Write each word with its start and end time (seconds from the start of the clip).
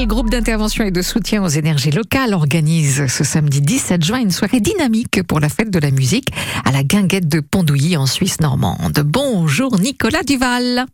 Gisèle, 0.00 0.06
groupe 0.06 0.30
d'intervention 0.30 0.84
et 0.84 0.90
de 0.90 1.02
soutien 1.02 1.42
aux 1.42 1.48
énergies 1.48 1.90
locales, 1.90 2.32
organise 2.32 3.06
ce 3.06 3.24
samedi 3.24 3.60
17 3.60 4.02
juin 4.02 4.18
une 4.18 4.30
soirée 4.30 4.60
dynamique 4.60 5.22
pour 5.24 5.40
la 5.40 5.48
fête 5.48 5.70
de 5.70 5.78
la 5.78 5.90
musique 5.90 6.28
à 6.64 6.72
la 6.72 6.82
guinguette 6.82 7.28
de 7.28 7.40
Pondouilly 7.40 7.96
en 7.96 8.06
Suisse 8.06 8.40
normande. 8.40 9.02
Bonjour 9.04 9.78
Nicolas 9.78 10.22
Duval. 10.22 10.86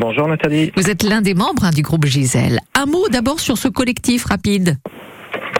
Bonjour 0.00 0.26
Nathalie. 0.26 0.72
Vous 0.76 0.90
êtes 0.90 1.02
l'un 1.04 1.22
des 1.22 1.34
membres 1.34 1.64
hein, 1.64 1.70
du 1.70 1.82
groupe 1.82 2.06
Gisèle. 2.06 2.58
Un 2.74 2.86
mot 2.86 3.08
d'abord 3.08 3.38
sur 3.38 3.58
ce 3.58 3.68
collectif 3.68 4.24
rapide. 4.24 4.78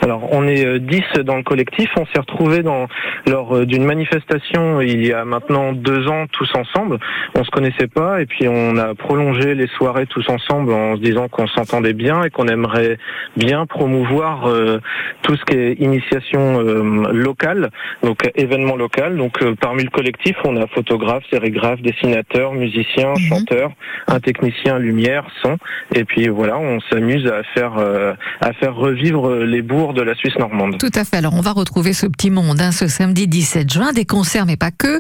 Alors, 0.03 0.29
on 0.33 0.49
est 0.49 0.81
10 0.81 1.03
euh, 1.19 1.23
dans 1.23 1.37
le 1.37 1.45
collectif. 1.45 1.89
On 1.97 2.05
s'est 2.07 2.19
retrouvés 2.19 2.65
dans, 2.65 2.89
lors 3.29 3.57
euh, 3.57 3.67
d'une 3.67 3.85
manifestation 3.85 4.81
il 4.81 5.07
y 5.07 5.13
a 5.13 5.25
maintenant 5.25 5.73
deux 5.73 6.09
ans, 6.09 6.27
tous 6.33 6.51
ensemble. 6.57 6.99
On 7.37 7.45
se 7.45 7.51
connaissait 7.51 7.87
pas 7.87 8.21
et 8.21 8.27
puis 8.27 8.49
on 8.49 8.77
a 8.79 8.97
prolongé 8.97 9.55
les 9.55 9.69
soirées 9.69 10.07
tous 10.07 10.29
ensemble 10.29 10.73
en 10.73 10.97
se 10.97 11.01
disant 11.01 11.29
qu'on 11.29 11.47
s'entendait 11.47 11.93
bien 11.93 12.25
et 12.25 12.31
qu'on 12.31 12.49
aimerait 12.49 12.99
bien 13.37 13.65
promouvoir 13.67 14.49
euh, 14.49 14.81
tout 15.23 15.37
ce 15.37 15.45
qui 15.45 15.57
est 15.57 15.75
initiation 15.75 16.61
locale, 17.13 17.71
donc 18.03 18.29
événement 18.35 18.75
local. 18.75 19.17
Donc, 19.17 19.39
parmi 19.61 19.85
le 19.85 19.91
collectif, 19.91 20.37
on 20.45 20.57
a 20.57 20.67
photographe, 20.67 21.23
sérigraphe, 21.31 21.81
dessinateur, 21.81 22.55
musicien, 22.55 23.11
mhm. 23.11 23.19
chanteur, 23.29 23.71
un 24.09 24.19
technicien 24.19 24.79
lumière, 24.79 25.25
son. 25.43 25.59
Et 25.95 26.05
puis 26.05 26.29
voilà, 26.29 26.59
on 26.59 26.81
s'amuse 26.81 27.27
à 27.27 27.43
faire 27.55 27.75
à 28.41 28.53
faire 28.55 28.75
revivre 28.75 29.37
les 29.37 29.63
bourgs 29.63 29.92
de 29.93 30.03
la 30.03 30.15
Suisse 30.15 30.37
normande. 30.39 30.79
Tout 30.79 30.91
à 30.95 31.05
fait. 31.05 31.17
Alors 31.17 31.35
on 31.35 31.41
va 31.41 31.53
retrouver 31.53 31.93
ce 31.93 32.07
petit 32.07 32.31
monde 32.31 32.61
hein, 32.61 32.73
ce 32.73 32.89
samedi 32.89 33.27
17 33.27 33.73
juin, 33.73 33.93
des 33.93 34.05
concerts 34.05 34.47
mais 34.47 34.57
pas 34.57 34.71
que. 34.71 34.89
Euh, 34.89 34.99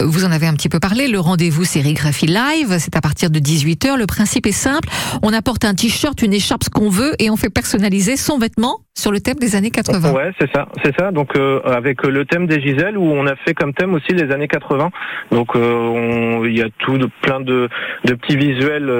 vous 0.00 0.24
en 0.24 0.32
avez 0.32 0.46
un 0.46 0.54
petit 0.54 0.68
peu 0.68 0.80
parlé, 0.80 1.08
le 1.08 1.20
rendez-vous 1.20 1.64
sérigraphie 1.64 2.26
live, 2.26 2.76
c'est 2.78 2.96
à 2.96 3.00
partir 3.00 3.30
de 3.30 3.38
18h. 3.38 3.98
Le 3.98 4.06
principe 4.06 4.46
est 4.46 4.52
simple, 4.52 4.88
on 5.22 5.32
apporte 5.32 5.64
un 5.64 5.74
t-shirt, 5.74 6.20
une 6.22 6.32
écharpe, 6.32 6.64
ce 6.64 6.70
qu'on 6.70 6.90
veut 6.90 7.12
et 7.18 7.30
on 7.30 7.36
fait 7.36 7.50
personnaliser 7.50 8.16
son 8.16 8.38
vêtement 8.38 8.80
sur 8.94 9.12
le 9.12 9.20
thème 9.20 9.36
des 9.36 9.56
années 9.56 9.70
80. 9.70 10.12
Ouais, 10.12 10.30
c'est 10.38 10.50
ça, 10.52 10.68
c'est 10.84 10.94
ça. 10.98 11.10
Donc 11.10 11.36
euh, 11.36 11.60
avec 11.64 12.04
le 12.04 12.24
thème 12.24 12.46
des 12.46 12.60
Giselles 12.60 12.98
où 12.98 13.04
on 13.04 13.26
a 13.26 13.36
fait 13.36 13.54
comme 13.54 13.72
thème 13.72 13.94
aussi 13.94 14.12
les 14.12 14.32
années 14.32 14.48
80. 14.48 14.90
Donc 15.30 15.56
euh, 15.56 16.42
il 16.44 16.56
y 16.56 16.62
a 16.62 16.68
tout 16.78 16.98
de, 16.98 17.08
plein 17.22 17.40
de, 17.40 17.68
de 18.04 18.14
petits 18.14 18.36
visuels 18.36 18.90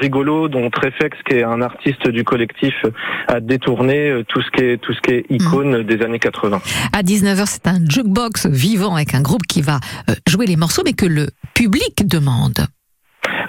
rigolos 0.00 0.48
dont 0.48 0.70
Trefex 0.70 1.16
qui 1.28 1.36
est 1.36 1.44
un 1.44 1.60
artiste 1.60 2.08
du 2.08 2.24
collectif 2.24 2.74
a 3.28 3.40
détourné 3.40 4.22
tout 4.28 4.42
ce 4.42 4.50
qui 4.50 4.64
est 4.64 4.71
tout 4.78 4.92
ce 4.92 5.00
qui 5.00 5.12
est 5.12 5.26
icône 5.30 5.78
mm. 5.78 5.82
des 5.84 6.02
années 6.02 6.18
80. 6.18 6.60
À 6.92 7.02
19h, 7.02 7.44
c'est 7.46 7.66
un 7.66 7.78
jukebox 7.88 8.46
vivant 8.46 8.94
avec 8.94 9.14
un 9.14 9.20
groupe 9.20 9.46
qui 9.46 9.62
va 9.62 9.80
euh, 10.08 10.14
jouer 10.28 10.46
les 10.46 10.56
morceaux, 10.56 10.82
mais 10.84 10.92
que 10.92 11.06
le 11.06 11.28
public 11.54 12.06
demande. 12.06 12.66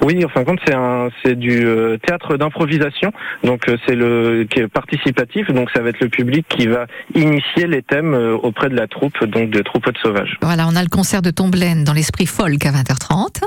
Oui, 0.02 0.24
en 0.26 0.28
fin 0.28 0.42
de 0.42 0.46
compte, 0.46 0.60
c'est 0.66 0.74
un, 0.74 1.10
c'est 1.24 1.36
du 1.36 1.66
euh, 1.66 1.98
théâtre 1.98 2.36
d'improvisation, 2.36 3.14
donc 3.44 3.70
euh, 3.70 3.78
c'est 3.88 3.96
le 3.96 4.46
qui 4.50 4.60
est 4.60 4.68
participatif, 4.68 5.50
donc 5.52 5.70
ça 5.74 5.82
va 5.82 5.90
être 5.90 6.02
le 6.02 6.10
public 6.10 6.46
qui 6.50 6.68
va 6.68 6.88
initier 7.16 7.68
les 7.68 7.82
thèmes 7.82 8.14
auprès 8.44 8.70
de 8.70 8.76
la 8.76 8.88
troupe, 8.88 9.24
donc 9.24 9.50
de 9.50 9.62
troupeaux 9.62 9.92
de 9.92 9.98
sauvages. 10.00 10.38
Voilà, 10.42 10.68
on 10.68 10.76
a 10.76 10.82
le 10.82 10.90
concert 10.90 11.22
de 11.22 11.32
Tomblaine 11.32 11.86
dans 11.86 11.94
l'esprit 11.94 12.26
folk 12.26 12.66
à 12.66 12.72
20h30. 12.72 13.44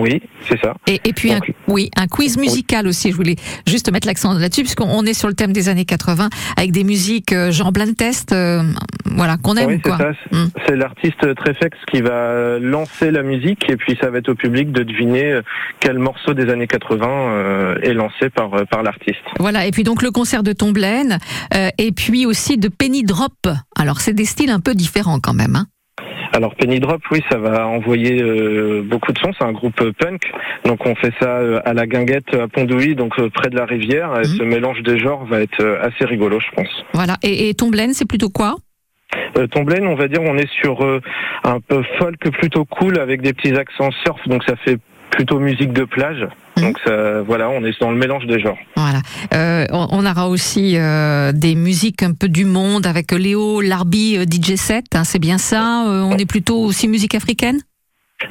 Oui, 0.00 0.22
c'est 0.48 0.58
ça. 0.60 0.74
Et, 0.86 1.12
puis, 1.12 1.32
un, 1.32 1.40
oui, 1.68 1.90
un 1.96 2.06
quiz 2.06 2.38
musical 2.38 2.86
aussi. 2.86 3.10
Je 3.10 3.16
voulais 3.16 3.36
juste 3.66 3.92
mettre 3.92 4.06
l'accent 4.06 4.32
là-dessus, 4.32 4.62
puisqu'on 4.62 5.04
est 5.04 5.14
sur 5.14 5.28
le 5.28 5.34
thème 5.34 5.52
des 5.52 5.68
années 5.68 5.84
80, 5.84 6.28
avec 6.56 6.72
des 6.72 6.84
musiques 6.84 7.32
euh, 7.32 7.50
genre 7.50 7.72
blind 7.72 7.96
test, 7.96 8.32
euh, 8.32 8.62
voilà, 9.04 9.36
qu'on 9.36 9.56
aime. 9.56 9.68
Oui, 9.68 9.80
c'est 9.84 9.90
ça. 9.90 10.12
C'est 10.66 10.76
l'artiste 10.76 11.34
Trefex 11.34 11.76
qui 11.90 12.00
va 12.00 12.58
lancer 12.58 13.10
la 13.10 13.22
musique, 13.22 13.68
et 13.68 13.76
puis 13.76 13.98
ça 14.00 14.10
va 14.10 14.18
être 14.18 14.30
au 14.30 14.34
public 14.34 14.72
de 14.72 14.82
deviner 14.82 15.32
euh, 15.32 15.42
quel 15.80 15.98
morceau 15.98 16.34
des 16.34 16.50
années 16.50 16.66
80 16.66 17.76
est 17.82 17.92
lancé 17.92 18.30
par, 18.30 18.50
par 18.70 18.82
l'artiste. 18.82 19.20
Voilà, 19.38 19.66
et 19.66 19.70
puis 19.70 19.82
donc 19.82 20.02
le 20.02 20.10
concert 20.10 20.42
de 20.42 20.52
Tomblaine, 20.52 21.18
et 21.78 21.92
puis 21.92 22.26
aussi 22.26 22.58
de 22.58 22.68
Penny 22.68 23.02
Drop. 23.02 23.48
Alors, 23.76 24.00
c'est 24.00 24.12
des 24.12 24.24
styles 24.24 24.50
un 24.50 24.60
peu 24.60 24.74
différents 24.74 25.20
quand 25.20 25.34
même. 25.34 25.56
Hein 25.56 25.66
alors 26.32 26.54
Penny 26.54 26.80
Drop, 26.80 27.02
oui, 27.10 27.22
ça 27.30 27.38
va 27.38 27.66
envoyer 27.66 28.22
euh, 28.22 28.82
beaucoup 28.82 29.12
de 29.12 29.18
sons. 29.18 29.32
C'est 29.38 29.44
un 29.44 29.52
groupe 29.52 29.82
punk, 29.98 30.22
donc 30.64 30.86
on 30.86 30.94
fait 30.94 31.12
ça 31.20 31.38
euh, 31.38 31.60
à 31.64 31.72
la 31.74 31.86
guinguette 31.86 32.34
à 32.34 32.48
Pondouilly, 32.48 32.94
donc 32.94 33.18
euh, 33.18 33.30
près 33.30 33.50
de 33.50 33.56
la 33.56 33.64
rivière. 33.64 34.12
Et 34.16 34.28
mhm. 34.28 34.36
ce 34.38 34.42
mélange 34.42 34.82
des 34.82 34.98
genres 34.98 35.24
va 35.24 35.40
être 35.40 35.64
assez 35.82 36.04
rigolo, 36.04 36.38
je 36.40 36.54
pense. 36.54 36.84
Voilà. 36.94 37.16
Et, 37.22 37.48
et 37.48 37.54
Tomblaine, 37.54 37.94
c'est 37.94 38.08
plutôt 38.08 38.30
quoi? 38.30 38.56
Euh, 39.36 39.46
Tomblaine, 39.48 39.86
on 39.86 39.96
va 39.96 40.06
dire, 40.06 40.22
on 40.22 40.36
est 40.36 40.50
sur 40.60 40.86
un 41.44 41.60
peu 41.60 41.82
folk 41.98 42.18
plutôt 42.38 42.64
cool 42.64 42.98
avec 42.98 43.22
des 43.22 43.32
petits 43.32 43.54
accents 43.56 43.90
surf, 44.04 44.20
donc 44.28 44.44
ça 44.44 44.54
fait 44.56 44.78
plutôt 45.10 45.38
musique 45.38 45.72
de 45.72 45.84
plage. 45.84 46.26
Mhm. 46.56 46.64
Donc 46.64 46.78
ça, 46.84 47.22
voilà, 47.22 47.50
on 47.50 47.64
est 47.64 47.78
dans 47.80 47.90
le 47.90 47.96
mélange 47.96 48.26
des 48.26 48.40
genres. 48.40 48.58
Voilà. 48.76 49.00
Euh, 49.34 49.66
on, 49.70 50.04
aura 50.06 50.28
aussi 50.28 50.76
euh, 50.76 51.32
des 51.32 51.54
musiques 51.54 52.02
un 52.02 52.12
peu 52.12 52.28
du 52.28 52.44
monde 52.44 52.86
avec 52.86 53.12
Léo 53.12 53.60
Larbi 53.60 54.16
euh, 54.16 54.24
DJ 54.24 54.56
set. 54.56 54.86
Hein, 54.94 55.04
c'est 55.04 55.18
bien 55.18 55.38
ça. 55.38 55.84
on 55.86 56.16
est 56.16 56.26
plutôt 56.26 56.58
aussi 56.58 56.88
musique 56.88 57.14
africaine? 57.14 57.60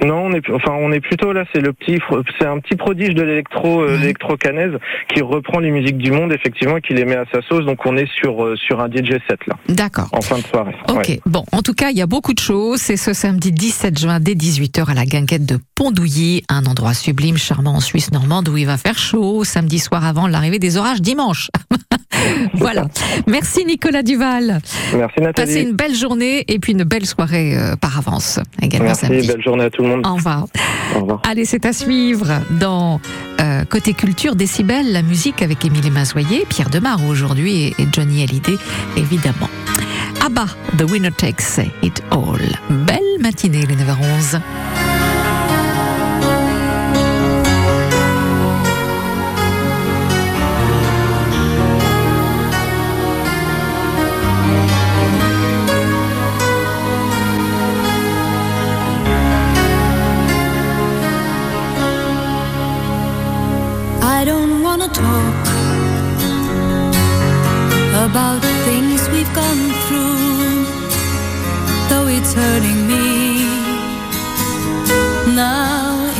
Non, 0.04 0.26
on 0.26 0.34
est 0.34 0.50
enfin 0.52 0.72
on 0.72 0.92
est 0.92 1.00
plutôt 1.00 1.34
là, 1.34 1.46
c'est 1.54 1.62
le 1.62 1.74
petit 1.74 2.00
c'est 2.40 2.46
un 2.46 2.60
petit 2.60 2.76
prodige 2.76 3.16
de 3.16 3.24
l'électro 3.24 3.82
euh, 3.82 3.98
mhm. 3.98 4.38
canaise 4.38 4.74
qui 5.14 5.22
reprend 5.22 5.60
les 5.60 5.72
musiques 5.72 5.98
du 5.98 6.12
monde 6.12 6.32
effectivement 6.32 6.78
et 6.78 6.82
qui 6.82 6.94
les 6.94 7.06
met 7.06 7.16
à 7.16 7.26
sa 7.32 7.42
sauce. 7.42 7.66
Donc 7.66 7.86
on 7.86 7.98
est 7.98 8.10
sur 8.12 8.44
euh, 8.44 8.56
sur 8.56 8.80
un 8.82 8.90
DJ 8.90 9.18
set 9.28 9.40
là. 9.48 9.56
D'accord. 9.68 10.10
En 10.12 10.22
fin 10.22 10.38
de 10.38 10.44
soirée. 10.44 10.76
OK. 10.90 11.20
Bon, 11.26 11.44
en 11.52 11.62
tout 11.62 11.74
cas, 11.74 11.90
il 11.90 11.98
y 11.98 12.02
a 12.02 12.08
beaucoup 12.08 12.34
de 12.34 12.40
choses, 12.40 12.80
c'est 12.80 12.98
ce 12.98 13.14
samedi 13.14 13.52
17 13.52 14.00
juin 14.00 14.20
dès 14.20 14.34
18h 14.34 14.90
à 14.90 14.94
la 14.94 15.06
Guinguette 15.06 15.46
de 15.46 15.58
Pondouilly, 15.76 16.44
un 16.50 16.66
endroit 16.66 16.94
sublime, 16.94 17.38
charmant 17.38 17.76
en 17.76 17.80
Suisse 17.80 18.12
normande 18.12 18.50
où 18.50 18.58
il 18.58 18.66
va 18.66 18.78
faire 18.78 18.98
chaud 18.98 19.44
samedi 19.44 19.80
soir 19.80 20.06
avant 20.06 20.28
l'arrivée 20.28 20.60
des 20.60 20.78
orages 20.78 21.02
dimanche. 21.02 21.50
voilà. 22.54 22.88
Merci 23.28 23.66
Nicolas 23.66 24.04
Duval. 24.04 24.60
Merci 24.96 25.20
Nathalie. 25.22 25.34
Passez 25.34 25.62
une 25.62 25.74
belle 25.76 25.96
journée 25.96 26.44
et 26.48 26.60
puis 26.60 26.74
une 26.74 26.84
belle 26.84 27.06
soirée 27.06 27.58
euh, 27.58 27.76
par 27.76 27.98
avance 27.98 28.40
également 28.62 28.88
Merci, 28.88 29.28
belle 29.28 29.42
journée 29.42 29.66
à 29.66 29.70
tout 29.70 29.84
le 29.84 29.90
monde. 29.90 30.06
Au 30.06 30.16
revoir. 30.16 30.46
Au 30.96 31.02
revoir. 31.02 31.22
Allez, 31.28 31.46
c'est 31.46 31.66
à 31.66 31.74
suivre 31.74 32.28
dans 32.60 33.00
euh, 33.42 33.64
Côté 33.66 33.94
Culture 33.94 34.36
Décibel, 34.36 34.92
la 34.92 35.02
musique 35.02 35.42
avec 35.42 35.64
Émilie 35.66 35.92
Mazoyer, 35.92 36.46
Pierre 36.50 36.70
Demar 36.70 37.00
aujourd'hui 37.08 37.74
et, 37.78 37.88
Johnny 37.92 38.24
Hallyday, 38.24 38.58
évidemment. 38.98 39.50
Abba, 40.26 40.46
The 40.78 40.90
Winner 40.90 41.12
Takes 41.12 41.60
It 41.82 42.04
All. 42.12 42.40
Belle 42.86 43.22
matinée, 43.22 43.66
les 43.66 43.76
9h11. 43.76 44.40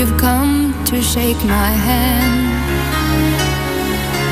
You've 0.00 0.16
come 0.16 0.72
to 0.86 1.02
shake 1.02 1.36
my 1.44 1.70
hand. 1.86 2.40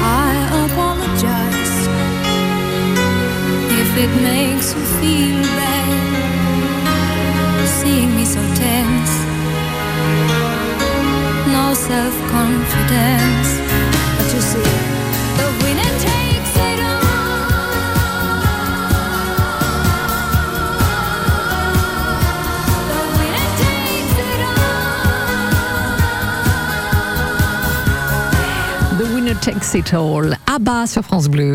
I 0.00 0.32
apologize 0.64 1.76
if 3.82 3.90
it 4.04 4.12
makes 4.22 4.72
you 4.74 4.82
feel 4.98 5.42
bad, 5.60 6.78
seeing 7.80 8.10
me 8.16 8.24
so 8.24 8.40
tense, 8.64 9.14
no 11.52 11.74
self 11.74 12.16
confidence. 12.30 13.48
But 14.16 14.28
you 14.34 14.40
see, 14.40 14.72
the 15.38 15.48
winner 15.62 15.92
takes 15.98 16.27
Takes 29.40 29.74
It 29.74 29.94
All. 29.94 30.36
Abba 30.46 30.86
sur 30.86 31.02
France 31.02 31.28
Bleu. 31.28 31.54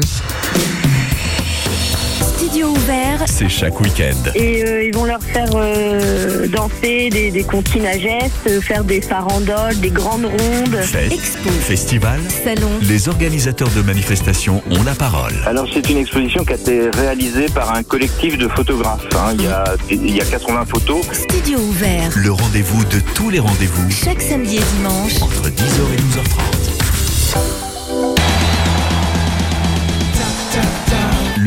Studio 2.38 2.68
ouvert, 2.70 3.24
C'est 3.26 3.50
chaque 3.50 3.80
week-end. 3.80 4.16
et 4.36 4.64
euh, 4.64 4.84
ils 4.86 4.94
vont 4.94 5.06
leur 5.06 5.22
faire 5.24 5.50
euh, 5.56 6.48
danser 6.48 7.10
des, 7.10 7.32
des 7.32 7.44
comptines 7.44 7.86
à 7.86 7.98
gestes, 7.98 8.34
euh, 8.48 8.62
faire 8.62 8.84
des 8.84 9.02
farandoles, 9.02 9.80
des 9.80 9.90
grandes 9.90 10.26
rondes. 10.26 10.76
Fête, 10.84 11.12
expo, 11.12 11.50
festival, 11.50 12.20
salon, 12.44 12.70
les 12.82 13.08
organisateurs 13.08 13.70
de 13.70 13.82
manifestations 13.82 14.62
ont 14.70 14.84
la 14.84 14.94
parole. 14.94 15.34
Alors 15.48 15.68
c'est 15.74 15.90
une 15.90 15.98
exposition 15.98 16.44
qui 16.46 16.54
a 16.54 16.56
été 16.56 16.90
réalisée 16.92 17.46
par 17.54 17.74
un 17.74 17.82
collectif 17.82 18.38
de 18.38 18.48
photographes. 18.48 19.06
hein. 19.16 19.34
Il, 19.40 19.44
y 19.44 19.48
a, 19.48 19.64
il 19.90 20.16
y 20.16 20.22
a 20.22 20.26
80 20.26 20.66
photos. 20.66 21.02
studio 21.14 21.58
ouvert. 21.60 22.12
Le 22.16 22.32
rendez-vous 22.32 22.84
de 22.86 23.00
tous 23.16 23.30
les 23.32 23.40
rendez-vous 23.40 23.90
Chaque 23.90 24.22
samedi 24.22 24.58
et 24.58 24.64
dimanche, 24.78 25.22
entre 25.22 25.48
10h 25.50 25.94
et 25.94 26.02
12h30. 26.02 26.63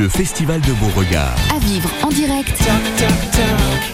Le 0.06 0.10
Festival 0.10 0.60
de 0.60 0.72
Beauregard 0.74 1.34
à 1.52 1.58
vivre 1.58 1.90
en 2.04 2.10
direct 2.10 2.56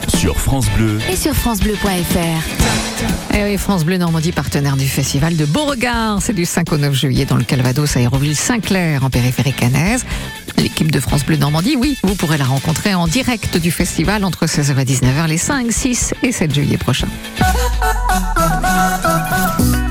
sur 0.09 0.39
France 0.39 0.67
Bleu. 0.77 0.99
et 1.11 1.17
sur 1.17 1.33
francebleu.fr. 1.33 3.33
Eh 3.33 3.45
oui, 3.45 3.57
France 3.57 3.87
Bleu 3.87 3.97
Normandie, 3.97 4.31
partenaire 4.31 4.77
du 4.77 4.87
festival 4.87 5.37
de 5.37 5.47
Beauregard. 5.47 6.19
C'est 6.21 6.35
du 6.35 6.45
5 6.45 6.71
au 6.71 6.77
9 6.77 6.93
juillet 6.93 7.25
dans 7.25 7.39
le 7.39 7.45
Calvados, 7.45 7.97
Aéroville 7.97 8.37
Saint-Clair, 8.37 9.05
en 9.05 9.09
périphérie 9.09 9.55
cannaise. 9.55 10.05
L'équipe 10.59 10.91
de 10.91 11.01
France 11.01 11.25
Bleu 11.25 11.39
Normandie, 11.39 11.77
oui, 11.77 11.97
vous 12.03 12.15
pourrez 12.15 12.37
la 12.37 12.45
rencontrer 12.45 12.93
en 12.93 13.09
direct 13.09 13.57
du 13.57 13.71
festival 13.71 14.23
entre 14.23 14.45
16h 14.45 14.79
et 14.79 14.85
19h 14.85 15.29
les 15.29 15.39
5, 15.39 15.73
6 15.73 16.13
et 16.23 16.33
7 16.33 16.55
juillet 16.55 16.77
prochains. 16.77 17.09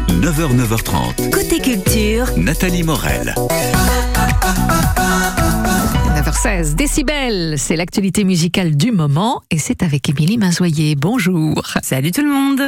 9h, 0.09 0.55
9h30. 0.55 1.31
Côté 1.31 1.59
culture, 1.59 2.27
Nathalie 2.37 2.83
Morel. 2.83 3.33
9h16, 6.41 6.75
Décibel, 6.75 7.55
c'est 7.57 7.75
l'actualité 7.75 8.23
musicale 8.23 8.75
du 8.75 8.91
moment 8.91 9.43
et 9.51 9.57
c'est 9.59 9.83
avec 9.83 10.09
Émilie 10.09 10.37
Mazoyer. 10.37 10.95
Bonjour. 10.95 11.63
Salut 11.83 12.11
tout 12.11 12.21
le 12.21 12.31
monde 12.31 12.67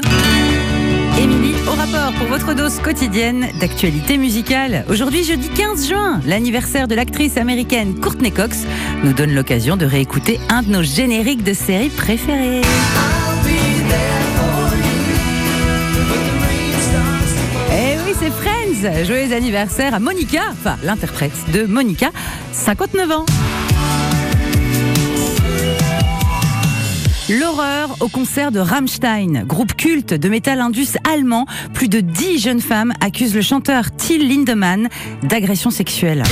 Émilie, 1.20 1.56
au 1.68 1.72
rapport 1.72 2.13
pour 2.18 2.27
votre 2.27 2.53
dose 2.53 2.80
quotidienne 2.80 3.48
d'actualité 3.60 4.18
musicale. 4.18 4.86
Aujourd'hui, 4.89 5.24
jeudi 5.24 5.50
15 5.50 5.88
juin, 5.88 6.22
l'anniversaire 6.25 6.88
de 6.88 6.94
l'actrice 6.94 7.38
américaine 7.38 8.00
Courtney 8.00 8.32
Cox 8.32 8.63
nous 9.03 9.13
donne 9.13 9.34
l'occasion 9.34 9.75
de 9.75 9.86
réécouter 9.86 10.39
un 10.50 10.62
de 10.62 10.70
nos 10.70 10.84
génériques 10.84 11.44
de 11.44 11.53
série 11.53 11.89
préférés. 11.89 12.62
Eh 17.72 17.98
oui, 18.06 18.13
c'est 18.20 18.32
Friends 18.32 19.03
Joyeux 19.06 19.34
anniversaire 19.34 19.96
à 19.96 20.00
Monica, 20.00 20.42
enfin 20.51 20.77
l'interprète 20.84 21.34
de 21.51 21.63
Monica, 21.63 22.12
59 22.51 23.12
ans 23.12 23.25
L'horreur 27.30 27.96
au 28.01 28.10
concert 28.10 28.51
de 28.51 28.60
Rammstein, 28.60 29.46
groupe 29.46 29.75
culte 29.75 30.13
de 30.13 30.27
métal 30.27 30.60
indus 30.60 30.98
allemand. 31.10 31.46
Plus 31.74 31.88
de 31.88 32.01
10 32.01 32.39
jeunes 32.39 32.60
femmes 32.60 32.92
accusent 33.00 33.34
le 33.34 33.42
chanteur 33.42 33.96
Till 33.96 34.27
Lindemann 34.27 34.89
d'agression 35.24 35.70
sexuelle. 35.70 36.24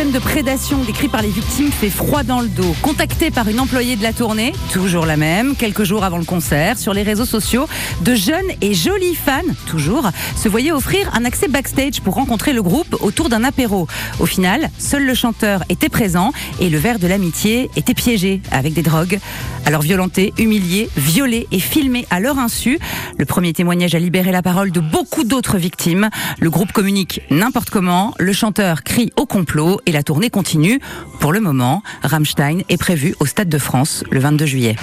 Système 0.00 0.18
de 0.18 0.24
prédation 0.24 0.78
décrit 0.78 1.08
par 1.08 1.20
les 1.20 1.28
victimes 1.28 1.70
fait 1.70 1.90
froid 1.90 2.22
dans 2.22 2.40
le 2.40 2.48
dos. 2.48 2.74
Contacté 2.80 3.30
par 3.30 3.48
une 3.48 3.60
employée 3.60 3.96
de 3.96 4.02
la 4.02 4.14
tournée, 4.14 4.54
toujours 4.72 5.04
la 5.04 5.18
même, 5.18 5.54
quelques 5.56 5.84
jours 5.84 6.04
avant 6.04 6.16
le 6.16 6.24
concert, 6.24 6.78
sur 6.78 6.94
les 6.94 7.02
réseaux 7.02 7.26
sociaux, 7.26 7.68
de 8.00 8.14
jeunes 8.14 8.50
et 8.62 8.72
jolis 8.72 9.14
fans, 9.14 9.42
toujours, 9.66 10.08
se 10.36 10.48
voyaient 10.48 10.72
offrir 10.72 11.10
un 11.12 11.26
accès 11.26 11.48
backstage 11.48 12.00
pour 12.00 12.14
rencontrer 12.14 12.54
le 12.54 12.62
groupe 12.62 12.96
autour 13.02 13.28
d'un 13.28 13.44
apéro. 13.44 13.88
Au 14.20 14.24
final, 14.24 14.70
seul 14.78 15.04
le 15.04 15.12
chanteur 15.12 15.64
était 15.68 15.90
présent 15.90 16.32
et 16.60 16.70
le 16.70 16.78
verre 16.78 16.98
de 16.98 17.06
l'amitié 17.06 17.68
était 17.76 17.92
piégé 17.92 18.40
avec 18.52 18.72
des 18.72 18.82
drogues. 18.82 19.18
Alors 19.66 19.82
violenté, 19.82 20.32
humilié, 20.38 20.88
violé 20.96 21.46
et 21.52 21.60
filmé 21.60 22.06
à 22.08 22.20
leur 22.20 22.38
insu, 22.38 22.78
le 23.18 23.26
premier 23.26 23.52
témoignage 23.52 23.94
a 23.94 23.98
libéré 23.98 24.32
la 24.32 24.40
parole 24.40 24.72
de 24.72 24.80
beaucoup 24.80 25.24
d'autres 25.24 25.58
victimes. 25.58 26.08
Le 26.40 26.48
groupe 26.48 26.72
communique 26.72 27.20
n'importe 27.30 27.68
comment, 27.68 28.14
le 28.18 28.32
chanteur 28.32 28.82
crie 28.82 29.12
au 29.16 29.26
complot 29.26 29.78
la 29.92 30.02
tournée 30.02 30.30
continue. 30.30 30.80
Pour 31.20 31.32
le 31.32 31.40
moment, 31.40 31.82
Rammstein 32.02 32.62
est 32.68 32.76
prévu 32.76 33.14
au 33.20 33.26
Stade 33.26 33.48
de 33.48 33.58
France 33.58 34.04
le 34.10 34.20
22 34.20 34.46
juillet. 34.46 34.76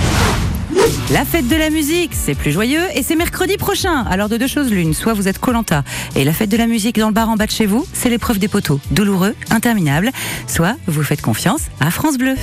La 1.11 1.23
fête 1.23 1.47
de 1.47 1.55
la 1.55 1.69
musique, 1.69 2.11
c'est 2.13 2.35
plus 2.35 2.51
joyeux 2.51 2.83
et 2.93 3.03
c'est 3.03 3.15
mercredi 3.15 3.57
prochain. 3.57 4.03
Alors 4.09 4.29
de 4.29 4.37
deux 4.37 4.47
choses 4.47 4.69
l'une, 4.69 4.93
soit 4.93 5.13
vous 5.13 5.27
êtes 5.27 5.39
Colanta 5.39 5.83
et 6.15 6.23
la 6.23 6.33
fête 6.33 6.49
de 6.49 6.57
la 6.57 6.67
musique 6.67 6.99
dans 6.99 7.07
le 7.07 7.13
bar 7.13 7.29
en 7.29 7.35
bas 7.35 7.45
de 7.45 7.51
chez 7.51 7.65
vous, 7.65 7.85
c'est 7.93 8.09
l'épreuve 8.09 8.39
des 8.39 8.47
poteaux, 8.47 8.79
douloureux, 8.91 9.35
interminable, 9.49 10.11
soit 10.47 10.75
vous 10.87 11.03
faites 11.03 11.21
confiance 11.21 11.61
à 11.79 11.91
France 11.91 12.17
Bleu. 12.17 12.35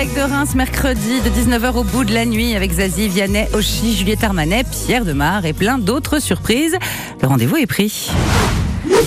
Direct 0.00 0.16
de 0.16 0.32
Reims 0.32 0.54
mercredi 0.54 1.20
de 1.20 1.28
19h 1.28 1.74
au 1.74 1.84
bout 1.84 2.04
de 2.04 2.14
la 2.14 2.24
nuit 2.24 2.54
avec 2.54 2.72
Zazie, 2.72 3.08
Vianney, 3.08 3.46
Oshi, 3.52 3.94
Juliette 3.94 4.24
Armanet, 4.24 4.64
Pierre 4.64 5.04
Demar 5.04 5.44
et 5.44 5.52
plein 5.52 5.76
d'autres 5.76 6.20
surprises. 6.20 6.78
Le 7.20 7.28
rendez-vous 7.28 7.56
est 7.56 7.66
pris. 7.66 8.10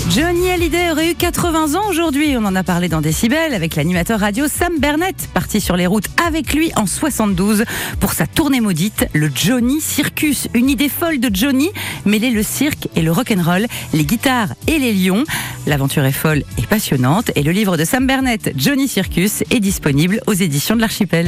Johnny 0.09 0.49
Hallyday 0.49 0.91
aurait 0.91 1.11
eu 1.11 1.15
80 1.15 1.75
ans 1.75 1.89
aujourd'hui. 1.89 2.35
On 2.37 2.45
en 2.45 2.55
a 2.55 2.63
parlé 2.63 2.89
dans 2.89 3.01
Décibel 3.01 3.53
avec 3.53 3.75
l'animateur 3.75 4.19
radio 4.19 4.47
Sam 4.47 4.79
Bernett, 4.79 5.29
parti 5.33 5.61
sur 5.61 5.75
les 5.75 5.87
routes 5.87 6.07
avec 6.25 6.53
lui 6.53 6.71
en 6.75 6.85
72 6.85 7.63
pour 7.99 8.13
sa 8.13 8.25
tournée 8.25 8.61
maudite, 8.61 9.07
le 9.13 9.29
Johnny 9.33 9.81
Circus. 9.81 10.47
Une 10.53 10.69
idée 10.69 10.89
folle 10.89 11.19
de 11.19 11.29
Johnny, 11.33 11.69
mêler 12.05 12.31
le 12.31 12.43
cirque 12.43 12.87
et 12.95 13.01
le 13.01 13.11
rock'n'roll, 13.11 13.67
les 13.93 14.05
guitares 14.05 14.53
et 14.67 14.79
les 14.79 14.93
lions. 14.93 15.23
L'aventure 15.67 16.05
est 16.05 16.11
folle 16.11 16.43
et 16.57 16.65
passionnante 16.65 17.31
et 17.35 17.43
le 17.43 17.51
livre 17.51 17.77
de 17.77 17.85
Sam 17.85 18.07
Bernett, 18.07 18.53
Johnny 18.55 18.87
Circus, 18.87 19.43
est 19.51 19.59
disponible 19.59 20.21
aux 20.27 20.33
éditions 20.33 20.75
de 20.75 20.81
l'Archipel. 20.81 21.27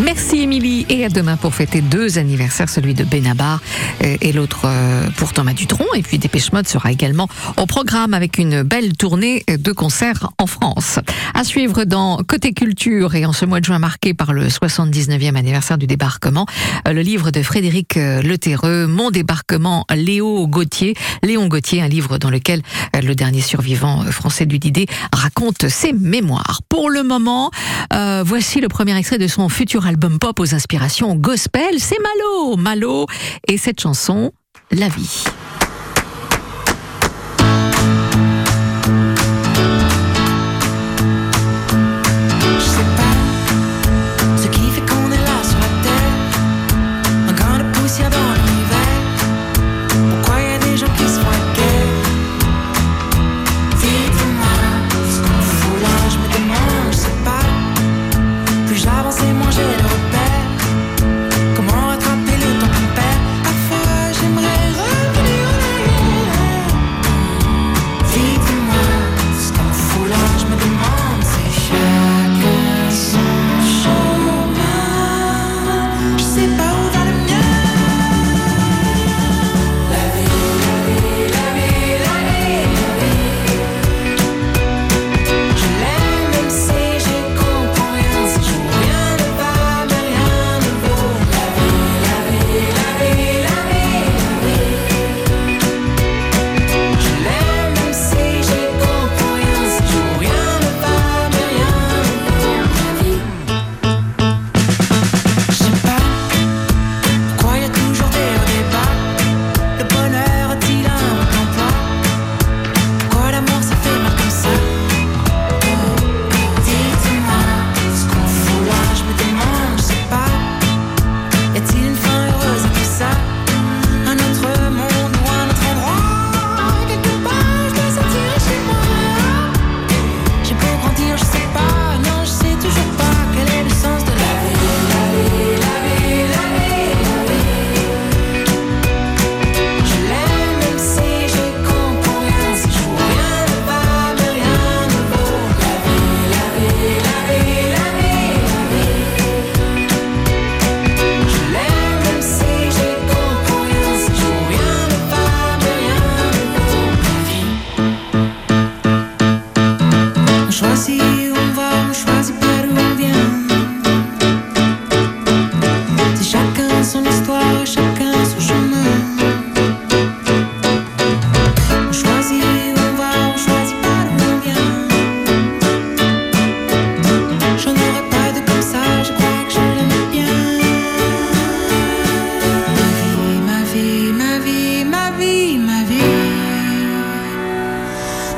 Merci 0.00 0.40
Émilie 0.40 0.86
et 0.88 1.04
à 1.04 1.10
demain 1.10 1.36
pour 1.36 1.54
fêter 1.54 1.82
deux 1.82 2.16
anniversaires, 2.16 2.70
celui 2.70 2.94
de 2.94 3.04
Benabar 3.04 3.60
euh, 4.02 4.16
et 4.22 4.32
l'autre 4.32 4.62
euh, 4.64 5.08
pour 5.18 5.34
Thomas 5.34 5.52
Dutronc. 5.52 5.84
Et 5.94 6.02
puis 6.02 6.18
Dépêche 6.18 6.50
Mode 6.52 6.66
sera 6.66 6.90
également 6.90 7.28
au 7.58 7.66
programme 7.66 8.14
avec 8.14 8.38
une 8.38 8.62
belle 8.62 8.96
tournée 8.96 9.44
de 9.48 9.72
concerts 9.72 10.30
en 10.38 10.46
France. 10.46 10.98
À 11.34 11.44
suivre 11.44 11.84
dans 11.84 12.18
Côté 12.26 12.54
Culture 12.54 13.14
et 13.14 13.26
en 13.26 13.34
ce 13.34 13.44
mois 13.44 13.60
de 13.60 13.66
juin 13.66 13.78
marqué 13.78 14.14
par 14.14 14.32
le 14.32 14.48
79e 14.48 15.36
anniversaire 15.36 15.76
du 15.76 15.86
débarquement, 15.86 16.46
euh, 16.88 16.92
le 16.92 17.02
livre 17.02 17.30
de 17.30 17.42
Frédéric 17.42 17.96
Leterreux, 17.96 18.86
Mon 18.86 19.10
débarquement, 19.10 19.84
Léo 19.94 20.46
Gauthier. 20.46 20.94
Léon 21.22 21.48
Gauthier, 21.48 21.82
un 21.82 21.88
livre 21.88 22.16
dans 22.16 22.30
lequel 22.30 22.62
le 22.94 23.14
dernier 23.14 23.42
survivant 23.42 24.02
français 24.10 24.46
du 24.46 24.58
Didet 24.58 24.86
raconte 25.12 25.68
ses 25.68 25.92
mémoires. 25.92 26.60
Pour 26.68 26.88
le 26.88 27.02
moment, 27.02 27.50
euh, 27.92 28.22
voici 28.24 28.60
le 28.60 28.68
premier 28.68 28.96
extrait 28.96 29.18
de 29.18 29.26
son 29.26 29.48
futur 29.48 29.81
album 29.86 30.18
pop 30.18 30.38
aux 30.40 30.54
inspirations 30.54 31.14
gospel. 31.14 31.78
C'est 31.78 31.98
Malo, 31.98 32.56
Malo 32.56 33.06
et 33.48 33.58
cette 33.58 33.80
chanson, 33.80 34.32
La 34.70 34.88
vie. 34.88 35.24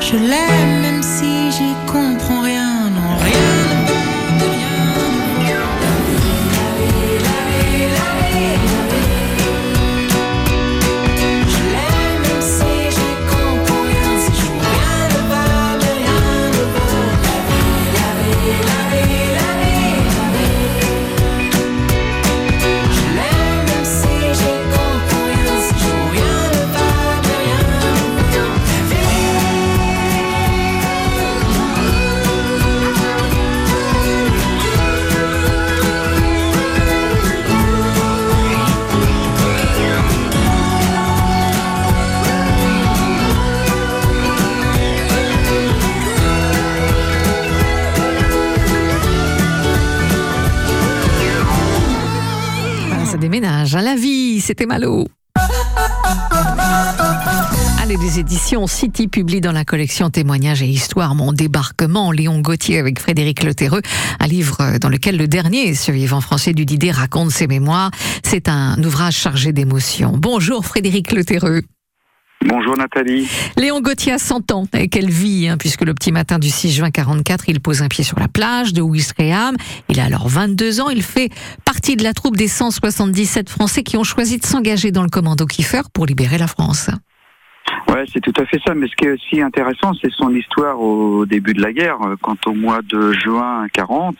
Je 0.07 0.17
l'aime 0.17 0.81
même 0.81 1.01
si 1.01 1.51
j'y 1.51 1.73
comprends 1.91 2.41
rien, 2.41 2.91
non 2.91 3.17
rien 3.23 3.54
la 53.81 53.95
vie, 53.95 54.41
c'était 54.41 54.65
Malo. 54.65 55.07
Allez, 57.81 57.97
les 57.97 58.19
éditions 58.19 58.67
City 58.67 59.07
publient 59.07 59.41
dans 59.41 59.51
la 59.51 59.65
collection 59.65 60.09
Témoignages 60.09 60.61
et 60.61 60.67
Histoires 60.67 61.13
Mon 61.13 61.33
débarquement, 61.33 62.11
Léon 62.11 62.39
Gauthier 62.39 62.79
avec 62.79 62.99
Frédéric 62.99 63.43
Leterreux, 63.43 63.81
un 64.19 64.27
livre 64.27 64.77
dans 64.79 64.89
lequel 64.89 65.17
le 65.17 65.27
dernier 65.27 65.75
survivant 65.75 66.21
français 66.21 66.53
du 66.53 66.65
Didet 66.65 66.91
raconte 66.91 67.31
ses 67.31 67.47
mémoires. 67.47 67.91
C'est 68.23 68.49
un 68.49 68.81
ouvrage 68.83 69.15
chargé 69.15 69.51
d'émotions. 69.51 70.13
Bonjour 70.17 70.65
Frédéric 70.65 71.11
Leterreux. 71.11 71.61
Bonjour 72.47 72.77
Nathalie. 72.77 73.27
Léon 73.57 73.81
Gauthier 73.81 74.13
a 74.13 74.19
100 74.19 74.51
ans 74.51 74.65
et 74.77 74.87
quelle 74.87 75.09
vie, 75.09 75.47
hein, 75.47 75.57
puisque 75.57 75.81
le 75.81 75.95
petit 75.95 76.11
matin 76.11 76.37
du 76.37 76.49
6 76.49 76.73
juin 76.73 76.91
44, 76.91 77.45
il 77.47 77.59
pose 77.59 77.81
un 77.81 77.87
pied 77.87 78.03
sur 78.03 78.19
la 78.19 78.27
plage 78.27 78.71
de 78.71 78.81
Ouistreham. 78.81 79.55
Il 79.89 79.99
a 79.99 80.05
alors 80.05 80.27
22 80.27 80.79
ans. 80.79 80.89
Il 80.89 81.01
fait 81.01 81.29
partie 81.65 81.95
de 81.95 82.03
la 82.03 82.13
troupe 82.13 82.37
des 82.37 82.47
177 82.47 83.49
Français 83.49 83.81
qui 83.81 83.97
ont 83.97 84.03
choisi 84.03 84.37
de 84.37 84.45
s'engager 84.45 84.91
dans 84.91 85.01
le 85.01 85.09
commando 85.09 85.47
Kiefer 85.47 85.81
pour 85.91 86.05
libérer 86.05 86.37
la 86.37 86.45
France. 86.45 86.91
Ouais, 87.87 88.05
c'est 88.11 88.19
tout 88.19 88.33
à 88.37 88.45
fait 88.45 88.59
ça. 88.65 88.73
Mais 88.73 88.87
ce 88.87 88.95
qui 88.95 89.05
est 89.05 89.11
aussi 89.11 89.41
intéressant, 89.41 89.93
c'est 89.99 90.11
son 90.11 90.33
histoire 90.33 90.79
au 90.79 91.25
début 91.25 91.53
de 91.53 91.61
la 91.61 91.73
guerre. 91.73 91.97
Quand 92.21 92.45
au 92.47 92.53
mois 92.53 92.81
de 92.83 93.11
juin 93.11 93.65
40, 93.73 94.17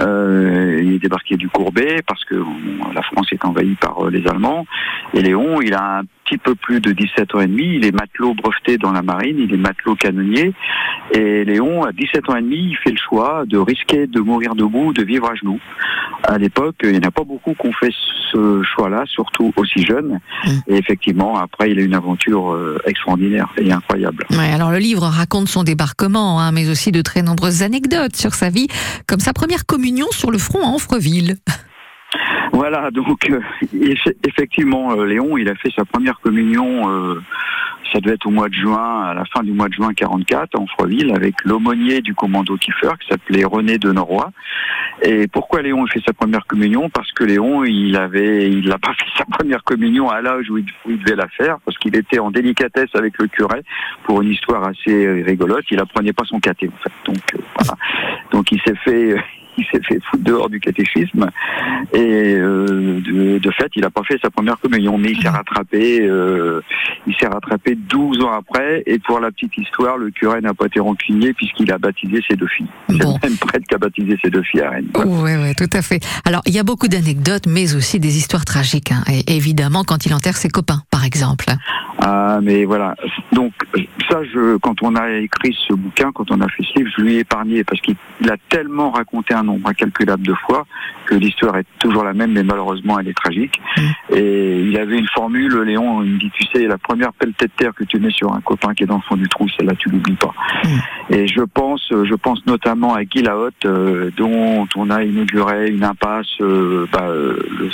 euh, 0.00 0.80
il 0.82 0.94
est 0.94 0.98
débarqué 0.98 1.36
du 1.36 1.48
Courbet 1.48 2.02
parce 2.06 2.24
que 2.24 2.34
bon, 2.34 2.92
la 2.92 3.02
France 3.02 3.28
est 3.32 3.44
envahie 3.44 3.76
par 3.76 4.06
euh, 4.06 4.10
les 4.10 4.26
Allemands. 4.26 4.66
Et 5.14 5.22
Léon, 5.22 5.60
il 5.60 5.74
a 5.74 5.98
un 5.98 6.02
petit 6.24 6.38
peu 6.38 6.54
plus 6.54 6.80
de 6.80 6.92
17 6.92 7.34
ans 7.34 7.40
et 7.40 7.46
demi. 7.46 7.76
Il 7.76 7.84
est 7.84 7.92
matelot 7.92 8.34
breveté 8.34 8.76
dans 8.76 8.92
la 8.92 9.02
marine. 9.02 9.38
Il 9.38 9.52
est 9.52 9.58
matelot 9.58 9.94
canonnier. 9.96 10.52
Et 11.12 11.44
Léon, 11.44 11.84
à 11.84 11.92
17 11.92 12.28
ans 12.28 12.36
et 12.36 12.42
demi, 12.42 12.68
il 12.70 12.76
fait 12.76 12.90
le 12.90 12.98
choix 12.98 13.44
de 13.46 13.58
risquer 13.58 14.06
de 14.06 14.20
mourir 14.20 14.54
debout, 14.54 14.92
de 14.92 15.02
vivre 15.02 15.30
à 15.30 15.34
genoux. 15.34 15.60
À 16.24 16.36
l'époque, 16.36 16.76
il 16.82 16.90
n'y 16.90 16.98
en 16.98 17.08
a 17.08 17.10
pas 17.10 17.24
beaucoup 17.24 17.54
qui 17.54 17.66
ont 17.66 17.72
fait 17.72 17.92
ce 18.32 18.62
choix-là, 18.62 19.04
surtout 19.06 19.52
aussi 19.56 19.84
jeunes. 19.84 20.20
Et 20.66 20.76
effectivement, 20.76 21.38
après, 21.38 21.70
il 21.70 21.78
a 21.78 21.82
une 21.82 21.94
aventure 21.94 22.52
euh, 22.52 22.78
extraordinaire 22.86 23.48
et 23.56 23.72
incroyable. 23.72 24.26
Ouais, 24.30 24.52
alors 24.52 24.70
le 24.70 24.78
livre 24.78 25.04
raconte 25.04 25.48
son 25.48 25.62
débarquement, 25.62 26.40
hein, 26.40 26.52
mais 26.52 26.68
aussi 26.68 26.92
de 26.92 27.00
très 27.00 27.22
nombreuses 27.22 27.62
anecdotes 27.62 28.16
sur 28.16 28.34
sa 28.34 28.50
vie, 28.50 28.68
comme 29.06 29.20
sa 29.20 29.32
première 29.32 29.64
communion 29.64 30.06
sur 30.10 30.30
le 30.30 30.38
front 30.38 30.60
à 30.62 30.66
Amfreville. 30.66 31.36
Voilà, 32.52 32.90
donc 32.90 33.28
euh, 33.30 33.40
eff- 33.74 34.14
effectivement, 34.26 34.92
euh, 34.92 35.04
Léon, 35.04 35.36
il 35.36 35.48
a 35.48 35.54
fait 35.54 35.70
sa 35.76 35.84
première 35.84 36.18
communion, 36.20 36.90
euh, 36.90 37.20
ça 37.92 38.00
devait 38.00 38.14
être 38.14 38.26
au 38.26 38.30
mois 38.30 38.48
de 38.48 38.54
juin, 38.54 39.02
à 39.02 39.14
la 39.14 39.24
fin 39.26 39.42
du 39.42 39.52
mois 39.52 39.68
de 39.68 39.74
juin 39.74 39.92
44, 39.94 40.54
à 40.54 40.58
Amfreville, 40.58 41.12
avec 41.14 41.34
l'aumônier 41.44 42.00
du 42.00 42.14
commando 42.14 42.56
Kiefer, 42.56 42.90
qui 43.00 43.08
s'appelait 43.08 43.44
René 43.44 43.78
de 43.78 43.92
Norroy. 43.92 44.30
Et 45.02 45.28
pourquoi 45.28 45.62
Léon 45.62 45.84
a 45.84 45.88
fait 45.88 46.02
sa 46.04 46.12
première 46.12 46.46
communion? 46.46 46.90
Parce 46.90 47.12
que 47.12 47.24
Léon, 47.24 47.64
il 47.64 47.96
avait, 47.96 48.50
il 48.50 48.68
n'a 48.68 48.78
pas 48.78 48.92
fait 48.98 49.10
sa 49.18 49.24
première 49.24 49.62
communion 49.62 50.08
à 50.08 50.20
l'âge 50.20 50.50
où 50.50 50.58
il, 50.58 50.64
devait 50.98 51.16
la 51.16 51.28
faire, 51.28 51.58
parce 51.64 51.76
qu'il 51.78 51.94
était 51.94 52.18
en 52.18 52.30
délicatesse 52.30 52.90
avec 52.94 53.18
le 53.18 53.28
curé 53.28 53.62
pour 54.04 54.22
une 54.22 54.30
histoire 54.30 54.64
assez 54.64 55.06
euh, 55.06 55.22
rigolote. 55.24 55.64
Il 55.70 55.78
apprenait 55.78 56.12
pas 56.14 56.24
son 56.24 56.40
caté, 56.40 56.68
en 56.68 56.82
fait. 56.82 56.92
Donc 57.06 57.18
voilà. 57.58 57.74
Donc 58.32 58.50
il 58.52 58.60
s'est 58.62 58.76
fait. 58.76 59.14
Il 59.58 59.64
s'est 59.72 59.82
fait 59.86 59.98
foutre 60.10 60.22
dehors 60.22 60.48
du 60.48 60.60
catéchisme 60.60 61.28
et 61.92 62.34
euh, 62.36 63.00
de, 63.00 63.38
de 63.38 63.50
fait, 63.50 63.70
il 63.74 63.82
n'a 63.82 63.90
pas 63.90 64.02
fait 64.04 64.18
sa 64.22 64.30
première 64.30 64.58
communion, 64.58 64.96
mais 64.98 65.10
il 65.10 65.20
s'est 65.20 65.28
rattrapé. 65.28 66.00
euh, 66.02 66.60
il 67.06 67.14
s'est 67.16 67.26
rattrapé 67.26 67.74
12 67.74 68.22
ans 68.22 68.32
après. 68.32 68.82
Et 68.86 68.98
pour 68.98 69.20
la 69.20 69.30
petite 69.30 69.56
histoire, 69.58 69.96
le 69.98 70.10
curé 70.10 70.40
n'a 70.40 70.54
pas 70.54 70.66
été 70.66 70.80
rancunier 70.80 71.32
puisqu'il 71.32 71.70
a 71.72 71.78
baptisé 71.78 72.20
ses 72.28 72.36
deux 72.36 72.46
filles. 72.46 72.66
C'est 72.88 72.98
Bon. 72.98 73.18
même 73.22 73.36
prêtre 73.36 73.66
qui 73.68 73.74
a 73.74 73.78
baptisé 73.78 74.18
ses 74.22 74.30
deux 74.30 74.42
filles 74.42 74.62
à 74.62 74.70
Rennes. 74.70 74.88
Oui, 74.94 75.32
ouais, 75.34 75.54
tout 75.54 75.70
à 75.72 75.82
fait. 75.82 76.00
Alors, 76.24 76.42
il 76.46 76.54
y 76.54 76.58
a 76.58 76.62
beaucoup 76.64 76.88
d'anecdotes, 76.88 77.46
mais 77.46 77.74
aussi 77.74 77.98
des 78.00 78.16
histoires 78.16 78.44
tragiques. 78.44 78.92
hein. 78.92 79.02
Et 79.10 79.36
évidemment, 79.36 79.82
quand 79.84 80.06
il 80.06 80.14
enterre 80.14 80.36
ses 80.36 80.48
copains, 80.48 80.82
par 80.90 81.04
exemple. 81.04 81.46
Ah, 82.00 82.38
mais 82.42 82.64
voilà. 82.64 82.94
Donc 83.32 83.52
ça, 84.08 84.20
je, 84.32 84.56
quand 84.58 84.82
on 84.82 84.94
a 84.94 85.10
écrit 85.10 85.56
ce 85.66 85.74
bouquin, 85.74 86.12
quand 86.12 86.30
on 86.30 86.40
a 86.40 86.48
fait 86.48 86.62
ce 86.62 86.78
livre, 86.78 86.90
je 86.96 87.02
lui 87.02 87.14
ai 87.16 87.18
épargné 87.20 87.64
parce 87.64 87.80
qu'il 87.80 87.96
il 88.20 88.30
a 88.30 88.36
tellement 88.48 88.90
raconté 88.90 89.34
un 89.34 89.47
nombre 89.48 89.68
incalculable 89.68 90.26
de 90.26 90.34
fois 90.34 90.66
que 91.06 91.14
l'histoire 91.14 91.56
est 91.56 91.66
toujours 91.78 92.04
la 92.04 92.12
même, 92.12 92.32
mais 92.32 92.42
malheureusement, 92.42 92.98
elle 92.98 93.08
est 93.08 93.16
tragique. 93.16 93.60
Et 94.10 94.60
il 94.60 94.76
avait 94.76 94.98
une 94.98 95.08
formule, 95.08 95.62
Léon, 95.62 96.02
il 96.02 96.12
me 96.12 96.18
dit, 96.18 96.30
tu 96.30 96.44
sais, 96.52 96.66
la 96.66 96.78
première 96.78 97.12
pelletée 97.14 97.46
de 97.46 97.52
terre 97.56 97.74
que 97.74 97.84
tu 97.84 97.98
mets 97.98 98.10
sur 98.10 98.32
un 98.32 98.40
copain 98.40 98.74
qui 98.74 98.82
est 98.82 98.86
dans 98.86 98.96
le 98.96 99.02
fond 99.02 99.16
du 99.16 99.28
trou, 99.28 99.48
celle-là, 99.56 99.74
tu 99.78 99.88
l'oublies 99.88 100.16
pas. 100.16 100.34
Et 101.10 101.26
je 101.26 101.40
pense, 101.40 101.86
je 101.90 102.14
pense 102.14 102.44
notamment 102.46 102.94
à 102.94 103.04
Guy 103.04 103.22
Lahotte, 103.22 103.64
euh, 103.64 104.10
dont 104.16 104.66
on 104.76 104.90
a 104.90 105.02
inauguré 105.02 105.70
une 105.70 105.84
impasse 105.84 106.26
euh, 106.40 106.86
bah, 106.92 107.06
euh, 107.08 107.38
le, 107.58 107.70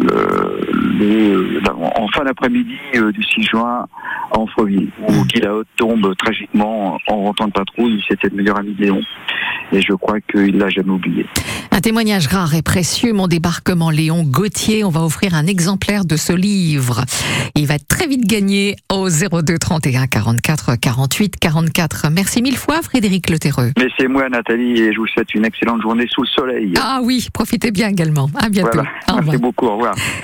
le- 0.00 1.60
en 1.96 2.08
fin 2.08 2.24
d'après-midi 2.24 2.74
euh, 2.96 3.12
du 3.12 3.22
6 3.22 3.42
juin 3.44 3.86
à 4.32 4.38
Amfreville, 4.38 4.88
où 5.08 5.24
Guy 5.26 5.40
Lahotte 5.40 5.66
tombe 5.76 6.14
tragiquement 6.16 6.98
en 7.08 7.16
rentrant 7.22 7.46
de 7.46 7.52
patrouille. 7.52 8.02
C'était 8.08 8.28
le 8.28 8.36
meilleur 8.36 8.58
ami 8.58 8.72
de 8.74 8.82
Léon. 8.82 9.00
Et 9.72 9.80
je 9.80 9.92
crois 9.94 10.20
qu'il 10.20 10.58
l'a 10.58 10.68
jamais 10.68 10.90
oublié. 10.90 11.26
Un 11.70 11.80
témoignage 11.80 12.26
rare 12.26 12.54
et 12.54 12.60
précieux, 12.62 13.12
mon 13.14 13.26
débarquement 13.26 13.90
Léon 13.90 14.22
Gauthier. 14.22 14.84
On 14.84 14.90
va 14.90 15.00
offrir 15.02 15.34
un 15.34 15.46
exemplaire 15.46 16.04
de 16.04 16.16
ce 16.16 16.32
livre. 16.34 17.02
Il 17.54 17.66
va 17.66 17.78
très 17.78 18.06
vite 18.06 18.26
gagné 18.26 18.76
au 18.92 19.08
02 19.08 19.58
31 19.58 20.06
44 20.06 20.76
48 20.76 21.36
44. 21.40 22.06
Merci 22.12 22.42
mille 22.42 22.56
fois, 22.58 22.82
Frédéric 22.82 23.30
Leterreux. 23.30 23.72
Mais 23.78 23.88
c'est 23.98 24.08
moi, 24.08 24.28
Nathalie, 24.28 24.78
et 24.78 24.92
je 24.92 24.98
vous 24.98 25.06
souhaite 25.06 25.32
une 25.34 25.46
excellente 25.46 25.80
journée 25.80 26.06
sous 26.10 26.22
le 26.22 26.28
soleil. 26.28 26.74
Ah 26.78 27.00
oui, 27.02 27.26
profitez 27.32 27.70
bien 27.70 27.88
également. 27.88 28.28
À 28.38 28.50
bientôt. 28.50 28.70
Voilà. 28.74 28.90
Revoir. 29.08 29.24
Merci 29.24 29.38
beaucoup. 29.38 29.66
Au 29.66 29.74
revoir. 29.82 30.12